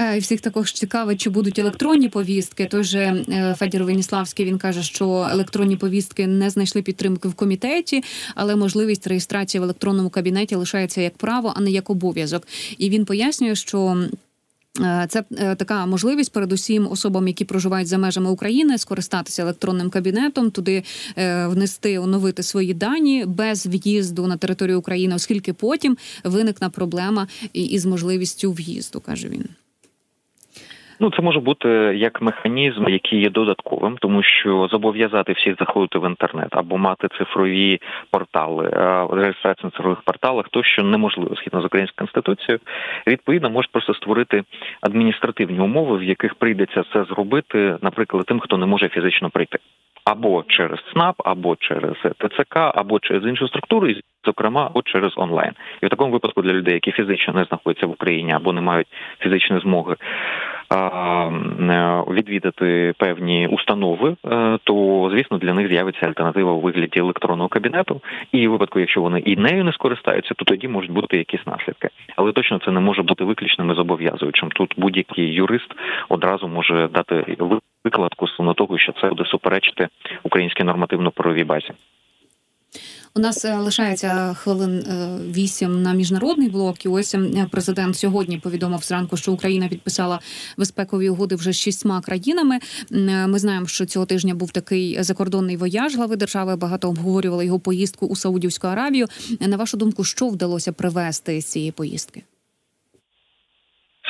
Е, 0.00 0.16
і 0.16 0.20
всіх 0.20 0.40
також 0.40 0.72
цікавить, 0.72 1.20
чи 1.20 1.30
будуть 1.30 1.58
електронні 1.58 2.08
повістки. 2.08 2.66
Той 2.66 2.84
же 2.84 3.24
е, 3.28 3.54
Федір 3.58 3.84
Веніславський 3.84 4.46
він 4.46 4.58
каже, 4.58 4.82
що 4.82 5.28
електронні 5.30 5.76
повістки 5.76 6.26
не 6.26 6.50
знайшли 6.50 6.82
підтримки 6.82 7.28
в 7.28 7.34
комітеті, 7.34 8.02
але 8.34 8.56
можливість 8.56 9.06
реєстрації 9.06 9.60
в 9.60 9.64
електронному 9.64 10.10
кабінеті 10.10 10.54
лишається 10.54 11.00
як 11.00 11.16
право, 11.16 11.52
а 11.56 11.60
не 11.60 11.70
як 11.70 11.90
обов'язок. 11.90 12.48
І 12.78 12.90
він 12.90 13.04
пояснює, 13.04 13.54
що. 13.54 14.04
Е, 14.80 15.06
це 15.08 15.22
така 15.56 15.86
можливість, 15.86 16.32
передусім, 16.32 16.88
особам, 16.90 17.28
які 17.28 17.44
проживають 17.44 17.88
за 17.88 17.98
межами 17.98 18.30
України, 18.30 18.78
скористатися 18.78 19.42
електронним 19.42 19.90
кабінетом, 19.90 20.50
туди 20.50 20.82
внести, 21.46 21.98
оновити 21.98 22.42
свої 22.42 22.74
дані 22.74 23.24
без 23.26 23.66
в'їзду 23.66 24.26
на 24.26 24.36
територію 24.36 24.78
України, 24.78 25.14
оскільки 25.14 25.52
потім 25.52 25.96
виникне 26.24 26.68
проблема 26.68 27.28
із 27.52 27.86
можливістю 27.86 28.52
в'їзду, 28.52 29.00
каже 29.00 29.28
він. 29.28 29.44
Ну, 31.02 31.10
це 31.10 31.22
може 31.22 31.40
бути 31.40 31.68
як 31.96 32.22
механізм, 32.22 32.88
який 32.88 33.20
є 33.20 33.30
додатковим, 33.30 33.96
тому 34.00 34.22
що 34.22 34.68
зобов'язати 34.70 35.32
всіх 35.32 35.56
заходити 35.58 35.98
в 35.98 36.08
інтернет 36.08 36.48
або 36.50 36.78
мати 36.78 37.08
цифрові 37.18 37.80
портали, 38.10 38.68
реєстрацію 39.12 39.64
на 39.64 39.70
цифрових 39.70 40.02
порталах, 40.02 40.48
то 40.48 40.62
що 40.62 40.82
неможливо 40.82 41.34
згідно 41.34 41.60
з 41.62 41.64
українською 41.64 41.96
конституцією, 41.98 42.60
відповідно 43.06 43.50
може 43.50 43.68
просто 43.72 43.94
створити 43.94 44.42
адміністративні 44.80 45.60
умови, 45.60 45.98
в 45.98 46.02
яких 46.02 46.34
прийдеться 46.34 46.84
це 46.92 47.04
зробити, 47.04 47.76
наприклад, 47.82 48.26
тим, 48.26 48.40
хто 48.40 48.56
не 48.56 48.66
може 48.66 48.88
фізично 48.88 49.30
прийти. 49.30 49.58
Або 50.04 50.44
через 50.48 50.78
ЦНАП, 50.92 51.14
або 51.24 51.56
через 51.56 51.96
ТЦК, 51.96 52.56
або 52.56 52.98
через 53.00 53.24
іншу 53.24 53.48
структуру, 53.48 53.88
зокрема, 54.24 54.70
от 54.74 54.84
через 54.86 55.12
онлайн, 55.16 55.52
і 55.82 55.86
в 55.86 55.88
такому 55.88 56.12
випадку 56.12 56.42
для 56.42 56.52
людей, 56.52 56.74
які 56.74 56.92
фізично 56.92 57.34
не 57.34 57.44
знаходяться 57.44 57.86
в 57.86 57.90
Україні 57.90 58.32
або 58.32 58.52
не 58.52 58.60
мають 58.60 58.88
фізичної 59.18 59.62
змоги 59.62 59.96
Е, 60.72 62.04
відвідати 62.10 62.94
певні 62.98 63.46
установи, 63.46 64.16
е, 64.26 64.58
то 64.64 65.08
звісно 65.12 65.38
для 65.38 65.54
них 65.54 65.68
з'явиться 65.68 66.06
альтернатива 66.06 66.52
у 66.52 66.60
вигляді 66.60 67.00
електронного 67.00 67.48
кабінету. 67.48 68.00
І 68.32 68.48
в 68.48 68.50
випадку, 68.50 68.80
якщо 68.80 69.00
вони 69.00 69.20
і 69.20 69.36
нею 69.36 69.64
не 69.64 69.72
скористаються, 69.72 70.34
то 70.34 70.44
тоді 70.44 70.68
можуть 70.68 70.90
бути 70.90 71.16
якісь 71.16 71.46
наслідки. 71.46 71.88
Але 72.16 72.32
точно 72.32 72.58
це 72.64 72.70
не 72.70 72.80
може 72.80 73.02
бути 73.02 73.24
виключним 73.24 73.70
і 73.70 73.74
зобов'язуючим. 73.74 74.50
Тут 74.50 74.74
будь-який 74.76 75.32
юрист 75.32 75.74
одразу 76.08 76.48
може 76.48 76.88
дати 76.88 77.36
викладку 77.84 78.28
стосовно 78.28 78.54
того, 78.54 78.78
що 78.78 78.92
це 78.92 79.08
буде 79.08 79.24
суперечити 79.24 79.88
українській 80.22 80.64
нормативно-правовій 80.64 81.44
базі. 81.44 81.70
У 83.14 83.20
нас 83.20 83.44
е, 83.44 83.56
лишається 83.56 84.34
хвилин 84.34 84.78
е, 84.78 85.18
вісім 85.30 85.82
на 85.82 85.92
міжнародний 85.92 86.48
блок. 86.48 86.84
І 86.84 86.88
ось 86.88 87.14
е, 87.14 87.46
президент 87.50 87.96
сьогодні 87.96 88.38
повідомив 88.38 88.82
зранку, 88.82 89.16
що 89.16 89.32
Україна 89.32 89.68
підписала 89.68 90.20
безпекові 90.56 91.08
угоди 91.08 91.34
вже 91.34 91.52
з 91.52 91.56
шістьма 91.56 92.00
країнами. 92.00 92.58
Ми 93.26 93.38
знаємо, 93.38 93.66
що 93.66 93.86
цього 93.86 94.06
тижня 94.06 94.34
був 94.34 94.50
такий 94.50 95.02
закордонний 95.02 95.56
вояж 95.56 95.96
глави 95.96 96.16
держави. 96.16 96.56
Багато 96.56 96.88
обговорювали 96.88 97.46
його 97.46 97.58
поїздку 97.58 98.06
у 98.06 98.16
Саудівську 98.16 98.66
Аравію. 98.66 99.06
На 99.40 99.56
вашу 99.56 99.76
думку, 99.76 100.04
що 100.04 100.28
вдалося 100.28 100.72
привести 100.72 101.40
з 101.40 101.44
цієї 101.44 101.72
поїздки? 101.72 102.22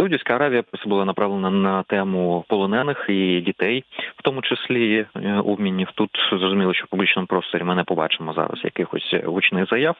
Саудівська 0.00 0.34
Аравія 0.34 0.64
була 0.86 1.04
направлена 1.04 1.50
на 1.50 1.82
тему 1.82 2.44
полонених 2.48 3.06
і 3.08 3.40
дітей, 3.40 3.84
в 4.16 4.22
тому 4.22 4.42
числі 4.42 5.06
е, 5.16 5.34
обмінів. 5.34 5.88
Тут 5.94 6.10
зрозуміло, 6.30 6.74
що 6.74 6.84
в 6.84 6.88
публічному 6.88 7.26
просторі 7.26 7.64
ми 7.64 7.74
не 7.74 7.84
побачимо 7.84 8.32
зараз 8.32 8.60
якихось 8.64 9.14
гучних 9.24 9.68
заяв. 9.68 9.96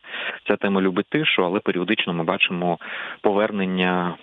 Ця 0.48 0.56
тема 0.56 0.80
любить 0.80 1.06
тишу, 1.08 1.44
але 1.44 1.60
періодично 1.60 2.12
ми 2.12 2.24
бачимо 2.24 2.78
повернення. 3.20 4.14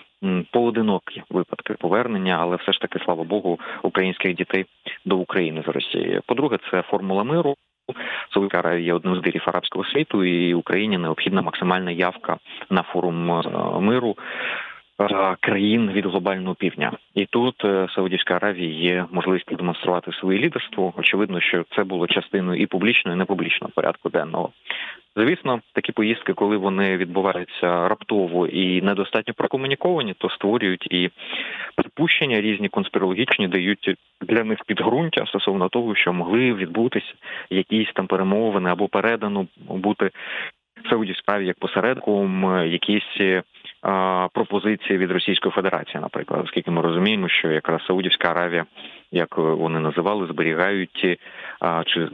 Поодинокі 0.51 1.23
випадки 1.29 1.73
повернення, 1.73 2.37
але 2.41 2.55
все 2.55 2.73
ж 2.73 2.81
таки, 2.81 2.99
слава 3.05 3.23
Богу, 3.23 3.59
українських 3.83 4.35
дітей 4.35 4.65
до 5.05 5.17
України 5.17 5.63
з 5.67 5.69
Росії. 5.69 6.21
По-друге, 6.25 6.57
це 6.71 6.81
формула 6.81 7.23
миру. 7.23 7.55
Саудівська 8.33 8.59
Аравія 8.59 8.85
є 8.85 8.93
одним 8.93 9.15
з 9.15 9.17
лідерів 9.17 9.43
арабського 9.45 9.85
світу, 9.85 10.23
і 10.23 10.53
Україні 10.53 10.97
необхідна 10.97 11.41
максимальна 11.41 11.91
явка 11.91 12.37
на 12.69 12.83
форум 12.83 13.31
е, 13.31 13.43
миру 13.79 14.15
Е, 14.17 14.76
країн 15.39 15.91
від 15.91 16.05
глобального 16.05 16.55
півдня, 16.55 16.91
і 17.15 17.25
тут 17.25 17.65
е, 17.65 17.87
Саудівська 17.95 18.35
Аравія 18.35 18.93
є 18.93 19.05
можливість 19.11 19.45
продемонструвати 19.45 20.11
своє 20.11 20.39
лідерство. 20.39 20.93
Очевидно, 20.97 21.41
що 21.41 21.65
це 21.75 21.83
було 21.83 22.07
частиною 22.07 22.61
і 22.61 22.65
публічного, 22.65 23.15
і 23.15 23.19
непублічного 23.19 23.71
порядку 23.75 24.09
денного. 24.09 24.49
Звісно, 25.15 25.61
такі 25.73 25.91
поїздки, 25.91 26.33
коли 26.33 26.57
вони 26.57 26.97
відбуваються 26.97 27.87
раптово 27.87 28.47
і 28.47 28.81
недостатньо 28.81 29.33
прокомуніковані, 29.33 30.13
то 30.17 30.29
створюють 30.29 30.87
і 30.91 31.09
припущення 31.75 32.41
різні 32.41 32.69
конспірологічні, 32.69 33.47
дають 33.47 33.95
для 34.21 34.43
них 34.43 34.59
підґрунтя 34.67 35.25
стосовно 35.25 35.69
того, 35.69 35.95
що 35.95 36.13
могли 36.13 36.53
відбутися 36.53 37.13
якісь 37.49 37.91
там 37.93 38.07
перемовини 38.07 38.69
або 38.69 38.87
передано 38.87 39.47
бути 39.69 40.09
Саудівській 40.89 41.23
Аравії 41.25 41.47
як 41.47 41.59
посередком, 41.59 42.43
якісь 42.67 43.43
пропозиції 44.33 44.97
від 44.97 45.11
Російської 45.11 45.51
Федерації, 45.51 46.01
наприклад, 46.01 46.41
оскільки 46.45 46.71
ми 46.71 46.81
розуміємо, 46.81 47.29
що 47.29 47.51
якраз 47.51 47.81
Саудівська 47.87 48.27
Аравія 48.27 48.65
як 49.11 49.37
вони 49.37 49.79
називали, 49.79 50.27
зберігають 50.27 50.89
чи 51.85 52.09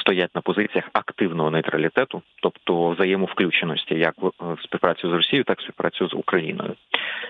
стоять 0.00 0.34
на 0.34 0.40
позиціях 0.40 0.84
активного 0.92 1.50
нейтралітету, 1.50 2.22
тобто 2.42 2.88
взаємовключеності, 2.88 3.94
як 3.94 4.14
в 4.18 4.26
е, 4.26 4.56
співпрацю 4.64 5.10
з 5.10 5.12
Росією, 5.12 5.44
так 5.44 5.60
і 5.60 5.62
співпрацю 5.62 6.08
з 6.08 6.14
Україною. 6.14 6.74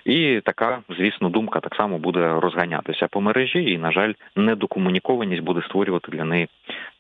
І 0.05 0.41
така, 0.45 0.79
звісно, 0.89 1.29
думка 1.29 1.61
так 1.61 1.75
само 1.75 1.99
буде 1.99 2.41
розганятися 2.41 3.09
по 3.09 3.21
мережі, 3.21 3.73
і, 3.73 3.79
на 3.79 3.93
жаль, 3.93 4.13
недокомунікованість 4.37 5.43
буде 5.43 5.63
створювати 5.63 6.13
для 6.13 6.25
неї 6.25 6.49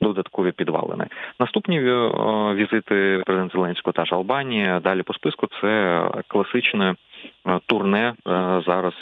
додаткові 0.00 0.52
підвалини. 0.52 1.06
Наступні 1.40 1.80
е, 1.80 2.10
візити 2.54 3.22
президента 3.26 3.58
Зеленського 3.58 3.92
та 3.92 4.04
ж 4.04 4.14
Албанії 4.14 4.80
далі 4.84 5.02
по 5.02 5.14
списку 5.14 5.46
це 5.60 6.02
класичне 6.28 6.94
е, 7.46 7.60
турне 7.66 8.08
е, 8.08 8.14
зараз 8.66 8.94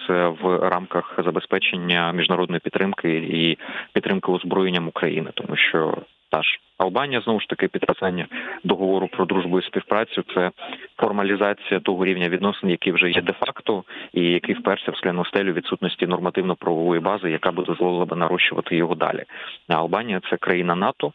в 0.42 0.58
рамках 0.68 1.18
забезпечення 1.24 2.12
міжнародної 2.12 2.60
підтримки 2.60 3.16
і 3.16 3.58
підтримки 3.92 4.32
озброєнням 4.32 4.88
України, 4.88 5.30
тому 5.34 5.56
що 5.56 5.94
та 6.36 6.42
ж 6.42 6.58
Албанія 6.78 7.20
знову 7.20 7.40
ж 7.40 7.48
таки 7.48 7.68
підписання 7.68 8.26
договору 8.64 9.08
про 9.08 9.24
дружбу 9.24 9.58
і 9.58 9.62
співпрацю. 9.62 10.24
Це 10.34 10.50
формалізація 10.96 11.80
того 11.80 12.04
рівня 12.04 12.28
відносин, 12.28 12.70
який 12.70 12.92
вже 12.92 13.10
є 13.10 13.22
де-факто, 13.22 13.84
і 14.12 14.22
який 14.22 14.54
вперся 14.54 14.90
в 14.90 14.96
скляну 14.96 15.24
стелю 15.24 15.52
відсутності 15.52 16.06
нормативно-правової 16.06 17.00
бази, 17.00 17.30
яка 17.30 17.52
би 17.52 17.64
дозволила 17.64 18.04
би 18.04 18.16
нарощувати 18.16 18.76
його 18.76 18.94
далі. 18.94 19.24
А 19.68 19.74
Албанія 19.74 20.20
це 20.30 20.36
країна 20.36 20.74
НАТО, 20.74 21.12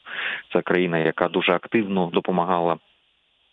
це 0.54 0.62
країна, 0.62 0.98
яка 0.98 1.28
дуже 1.28 1.52
активно 1.52 2.10
допомагала. 2.14 2.78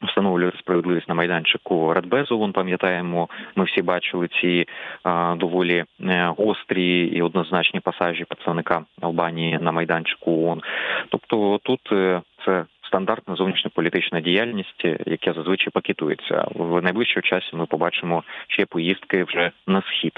Встановлювати 0.07 0.59
справедливість 0.59 1.09
на 1.09 1.15
майданчику 1.15 1.95
Радбезу. 1.95 2.39
Вон 2.39 2.53
пам'ятаємо, 2.53 3.29
ми 3.57 3.65
всі 3.65 3.83
бачили 3.83 4.29
ці 4.41 4.67
а, 5.03 5.35
доволі 5.39 5.85
е, 6.01 6.35
гострі 6.37 7.07
і 7.07 7.23
однозначні 7.23 7.81
пасажі 7.81 8.25
представника 8.25 8.85
Албанії 9.01 9.59
на 9.61 9.73
майданчику 9.73 10.47
ООН. 10.47 10.63
Тобто 11.09 11.61
тут 11.63 11.81
е, 11.93 12.21
це 12.45 12.65
стандартна 12.87 13.37
зовнішньополітична 13.37 14.21
діяльність, 14.21 14.85
яка 15.07 15.33
зазвичай 15.33 15.71
пакетується. 15.71 16.49
В 16.55 16.83
найближчому 16.83 17.23
часі 17.23 17.57
ми 17.57 17.67
побачимо 17.67 18.25
ще 18.49 18.67
поїздки 18.67 19.25
вже 19.25 19.51
на 19.67 19.83
схід. 19.83 20.13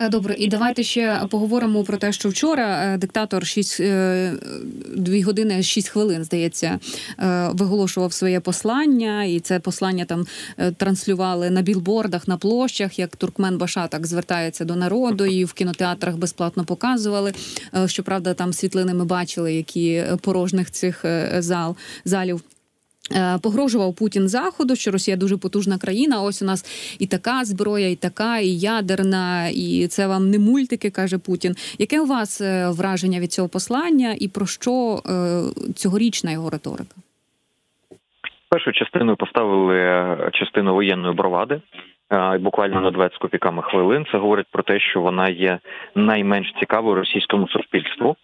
Е, 0.00 0.08
Добре, 0.08 0.34
і 0.38 0.48
давайте 0.48 0.82
ще 0.82 1.20
поговоримо 1.30 1.84
про 1.84 1.96
те, 1.96 2.12
що 2.12 2.28
вчора 2.28 2.94
е, 2.94 2.98
диктатор 2.98 3.46
6, 3.46 3.80
2 3.80 5.24
години 5.24 5.62
6 5.62 5.88
хвилин, 5.88 6.24
здається, 6.24 6.78
е, 7.18 7.50
виголошував 7.52 8.12
своє 8.12 8.40
послання, 8.40 9.24
і 9.24 9.40
це 9.40 9.60
послання 9.60 10.04
там 10.04 10.26
е, 10.58 10.70
транслювали 10.70 11.50
на 11.50 11.62
білбордах, 11.62 12.28
на 12.28 12.36
площах, 12.36 12.98
як 12.98 13.16
Туркмен 13.16 13.58
Башатак 13.58 14.06
звертається 14.06 14.64
до 14.64 14.76
народу, 14.76 15.26
і 15.26 15.44
в 15.44 15.52
кінотеатрах 15.52 16.16
безплатно 16.16 16.64
показували. 16.64 17.32
Е, 17.76 17.88
Щоправда, 17.88 18.34
там 18.34 18.52
світлини 18.52 18.94
ми 18.94 19.04
бачили, 19.04 19.54
які 19.54 19.90
е, 19.90 20.16
порожніх 20.22 20.70
цих 20.70 21.04
е, 21.04 21.36
зал 21.38 21.76
залів. 22.04 22.42
Е, 23.12 23.38
Погрожував 23.42 23.94
Путін 23.94 24.28
заходу, 24.28 24.76
що 24.76 24.90
Росія 24.90 25.16
дуже 25.16 25.36
потужна 25.36 25.78
країна. 25.78 26.22
Ось 26.22 26.42
у 26.42 26.44
нас 26.44 26.64
і 26.98 27.06
така 27.06 27.44
зброя, 27.44 27.88
і 27.88 27.96
така, 27.96 28.38
і 28.38 28.48
ядерна, 28.48 29.48
і 29.48 29.86
це 29.86 30.06
вам 30.06 30.30
не 30.30 30.38
мультики, 30.38 30.90
каже 30.90 31.18
Путін. 31.18 31.54
Яке 31.78 32.00
у 32.00 32.06
вас 32.06 32.40
е, 32.40 32.68
враження 32.70 33.20
від 33.20 33.32
цього 33.32 33.48
послання, 33.48 34.14
і 34.20 34.28
про 34.28 34.46
що 34.46 35.02
е, 35.06 35.72
цьогорічна 35.74 36.30
його 36.30 36.50
риторика? 36.50 36.94
Першою 38.50 38.74
частиною 38.74 39.16
поставили 39.16 40.30
частину 40.32 40.74
воєнної 40.74 41.14
бровади. 41.14 41.60
Буквально 42.40 42.80
на 42.80 42.90
20 42.90 43.14
з 43.14 43.18
копійками 43.18 43.62
хвилин 43.62 44.06
це 44.12 44.18
говорить 44.18 44.46
про 44.52 44.62
те, 44.62 44.80
що 44.80 45.00
вона 45.00 45.28
є 45.28 45.58
найменш 45.94 46.54
цікавою 46.60 46.94
російському 46.94 47.48
суспільству, 47.48 48.16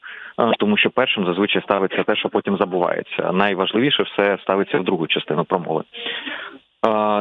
тому 0.58 0.76
що 0.76 0.90
першим 0.90 1.26
зазвичай 1.26 1.62
ставиться 1.62 2.02
те, 2.02 2.16
що 2.16 2.28
потім 2.28 2.56
забувається. 2.56 3.32
Найважливіше 3.32 4.02
все 4.02 4.38
ставиться 4.42 4.78
в 4.78 4.84
другу 4.84 5.06
частину 5.06 5.44
промови. 5.44 5.82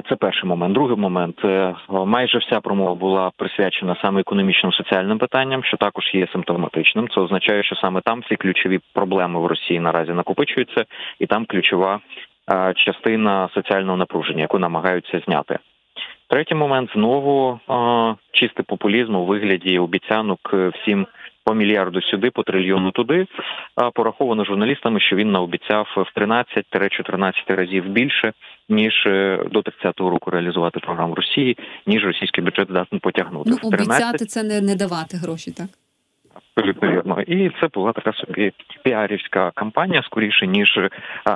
Це 0.09 0.15
перший 0.15 0.49
момент. 0.49 0.73
Другий 0.73 0.97
момент 0.97 1.45
е, 1.45 1.75
майже 1.89 2.37
вся 2.37 2.59
промова 2.59 2.95
була 2.95 3.31
присвячена 3.37 3.95
саме 4.01 4.21
економічним 4.21 4.73
соціальним 4.73 5.17
питанням, 5.17 5.63
що 5.63 5.77
також 5.77 6.11
є 6.13 6.27
симптоматичним. 6.27 7.07
Це 7.09 7.21
означає, 7.21 7.63
що 7.63 7.75
саме 7.75 8.01
там 8.01 8.23
ці 8.23 8.35
ключові 8.35 8.79
проблеми 8.93 9.39
в 9.39 9.45
Росії 9.45 9.79
наразі 9.79 10.11
накопичуються, 10.11 10.85
і 11.19 11.25
там 11.25 11.45
ключова 11.45 11.99
частина 12.75 13.49
соціального 13.53 13.97
напруження, 13.97 14.41
яку 14.41 14.59
намагаються 14.59 15.21
зняти. 15.25 15.59
Третій 16.33 16.55
момент 16.55 16.89
знову 16.93 17.59
чистий 18.31 18.65
популізм 18.67 19.15
у 19.15 19.25
вигляді 19.25 19.79
обіцянок 19.79 20.39
е, 20.53 20.69
всім 20.69 21.07
по 21.43 21.53
мільярду 21.53 22.01
сюди, 22.01 22.31
по 22.31 22.43
трильйону 22.43 22.91
туди. 22.91 23.27
А 23.75 23.91
пораховано 23.91 24.45
журналістами, 24.45 24.99
що 24.99 25.15
він 25.15 25.31
наобіцяв 25.31 25.87
в 25.95 26.19
13-14 26.19 27.33
разів 27.47 27.89
більше 27.89 28.33
ніж 28.69 29.03
е, 29.05 29.43
до 29.51 29.59
30-го 29.59 30.09
року 30.09 30.31
реалізувати 30.31 30.79
програму 30.79 31.15
Росії, 31.15 31.57
ніж 31.87 32.05
російський 32.05 32.43
бюджет 32.43 32.67
здатний 32.69 33.01
потягнути. 33.01 33.49
Ну 33.49 33.55
В 33.55 33.59
13 33.71 33.87
обіцяти 33.87 34.25
це 34.25 34.43
не, 34.43 34.61
не 34.61 34.75
давати 34.75 35.17
гроші, 35.17 35.51
так 35.51 35.67
Абсолютно 36.35 36.91
вірно. 36.91 37.21
І 37.21 37.49
це 37.49 37.67
була 37.73 37.91
така 37.91 38.13
собі 38.13 38.51
піарівська 38.83 39.51
кампанія, 39.55 40.03
скоріше 40.03 40.47
ніж 40.47 40.79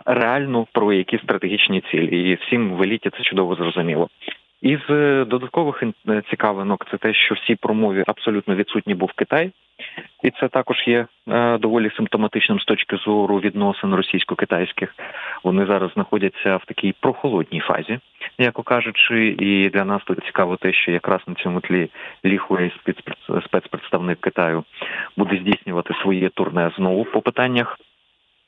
реально 0.05 0.67
про 0.71 0.93
які 0.93 1.17
стратегічні 1.17 1.83
цілі. 1.91 2.31
І 2.31 2.35
всім 2.35 2.71
в 2.71 2.81
еліті 2.81 3.09
це 3.09 3.23
чудово 3.23 3.55
зрозуміло. 3.55 4.09
Із 4.61 4.79
е, 4.89 5.25
додаткових 5.25 5.83
е, 5.83 6.21
цікавинок 6.29 6.85
це 6.91 6.97
те, 6.97 7.13
що 7.13 7.35
всі 7.35 7.55
промові 7.55 8.03
абсолютно 8.07 8.55
відсутні 8.55 8.93
був 8.93 9.11
Китай, 9.15 9.51
і 10.23 10.31
це 10.31 10.47
також 10.47 10.87
є 10.87 11.05
е, 11.27 11.57
доволі 11.57 11.91
симптоматичним 11.97 12.59
з 12.59 12.65
точки 12.65 12.97
зору 12.97 13.39
відносин 13.39 13.95
російсько-китайських. 13.95 14.95
Вони 15.43 15.65
зараз 15.65 15.91
знаходяться 15.93 16.55
в 16.55 16.65
такій 16.65 16.95
прохолодній 16.99 17.59
фазі, 17.59 17.99
яко 18.37 18.63
кажучи, 18.63 19.27
і 19.39 19.69
для 19.69 19.85
нас 19.85 20.01
тут 20.05 20.25
цікаво 20.25 20.55
те, 20.57 20.73
що 20.73 20.91
якраз 20.91 21.21
на 21.27 21.33
цьому 21.35 21.61
тлі 21.61 21.89
спецпред- 22.25 23.45
спецпредставник 23.45 24.21
Китаю, 24.21 24.63
буде 25.17 25.37
здійснювати 25.37 25.93
своє 26.01 26.29
турне 26.29 26.71
знову 26.77 27.05
по 27.05 27.21
питаннях 27.21 27.77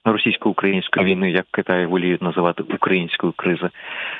російсько-української 0.05 1.05
війни, 1.05 1.31
як 1.31 1.45
Китай 1.51 1.85
воліють 1.85 2.21
називати 2.21 2.63
українською 2.63 3.33
кризи. 3.35 3.69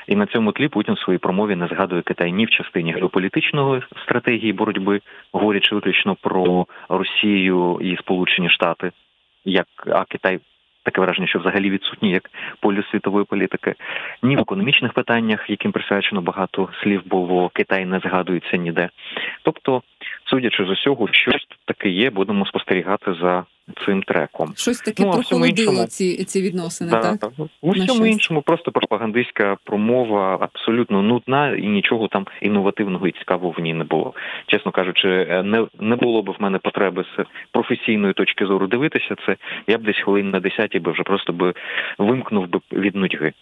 І 0.06 0.16
на 0.16 0.26
цьому 0.26 0.52
тлі 0.52 0.68
Путін 0.68 0.94
в 0.94 0.98
своїй 0.98 1.18
промові 1.18 1.56
не 1.56 1.66
згадує 1.66 2.02
Китай 2.02 2.32
ні 2.32 2.44
в 2.44 2.50
частині 2.50 2.92
геополітичної 2.92 3.82
стратегії 4.02 4.52
боротьби, 4.52 5.00
говорячи 5.32 5.74
виключно 5.74 6.16
про 6.20 6.66
Росію 6.88 7.78
і 7.82 7.96
Сполучені 7.96 8.50
Штати, 8.50 8.90
як 9.44 9.66
а 9.86 10.04
Китай. 10.04 10.40
Таке 10.82 11.00
враження, 11.00 11.26
що 11.28 11.38
взагалі 11.38 11.70
відсутні 11.70 12.10
як 12.10 12.30
полю 12.60 12.82
світової 12.82 13.24
політики, 13.24 13.74
ні 14.22 14.36
в 14.36 14.40
економічних 14.40 14.92
питаннях, 14.92 15.50
яким 15.50 15.72
присвячено 15.72 16.22
багато 16.22 16.68
слів 16.82 17.02
було, 17.06 17.48
Китай 17.48 17.84
не 17.84 17.98
згадується 17.98 18.56
ніде. 18.56 18.88
Тобто, 19.42 19.82
судячи 20.24 20.64
з 20.64 20.70
усього, 20.70 21.08
щось 21.12 21.46
таке 21.64 21.88
є, 21.88 22.10
будемо 22.10 22.46
спостерігати 22.46 23.14
за 23.14 23.44
цим 23.86 24.02
треком. 24.02 24.52
щось 24.56 24.80
таке 24.80 25.02
Ну, 25.04 25.10
прохолодило 25.10 25.70
іншому- 25.70 25.86
ці, 25.86 26.24
ці 26.24 26.42
відносини, 26.42 26.90
Да, 26.90 27.00
так 27.00 27.18
так. 27.20 27.30
У 27.60 27.70
всьому 27.70 28.06
іншому 28.06 28.42
просто 28.42 28.72
пропагандистська 28.72 29.56
промова 29.64 30.38
абсолютно 30.40 31.02
нудна 31.02 31.56
і 31.56 31.66
нічого 31.66 32.08
там 32.08 32.26
інновативного 32.42 33.08
і 33.08 33.12
цікавого 33.12 33.54
в 33.58 33.60
ній 33.62 33.74
не 33.74 33.84
було. 33.84 34.14
Чесно 34.46 34.72
кажучи, 34.72 35.08
е, 35.08 35.42
не, 35.42 35.66
не 35.80 35.96
було 35.96 36.22
б 36.22 36.30
в 36.30 36.42
мене 36.42 36.58
потреби 36.58 37.04
з 37.16 37.24
професійної 37.52 38.12
точки 38.14 38.46
зору 38.46 38.66
дивитися 38.66 39.16
це. 39.26 39.36
Я 39.66 39.78
б 39.78 39.82
десь 39.82 39.98
хвилин 40.04 40.30
на 40.30 40.40
десятій 40.40 40.78
би 40.78 40.92
вже 40.92 41.02
просто 41.02 41.32
би 41.32 41.54
вимкнув 41.98 42.46
би 42.48 42.60
від 42.72 42.96
нудьги. 42.96 43.32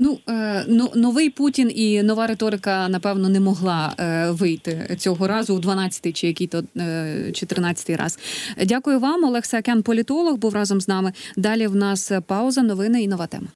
Ну, 0.00 0.18
е, 0.28 0.64
новий 0.94 1.30
Путін 1.30 1.72
і 1.74 2.02
нова 2.02 2.26
риторика, 2.26 2.88
напевно, 2.88 3.28
не 3.28 3.40
могла 3.40 3.94
е, 3.98 4.30
вийти 4.30 4.96
цього 4.98 5.28
разу 5.28 5.56
у 5.56 5.58
12-й 5.58 6.12
чи 6.12 6.26
який 6.26 6.46
то 6.46 6.62
е, 6.76 6.82
14-й 7.30 7.96
раз. 7.96 8.18
Дякую 8.64 9.00
вам, 9.00 9.24
Олег 9.24 9.44
Сакян, 9.44 9.82
політолог, 9.82 10.36
був 10.36 10.54
разом 10.54 10.80
з 10.80 10.88
нами. 10.88 11.12
Далі 11.36 11.66
в 11.66 11.76
нас 11.76 12.12
пауза, 12.26 12.62
новини 12.62 13.02
і 13.02 13.08
нова 13.08 13.26
тема. 13.26 13.46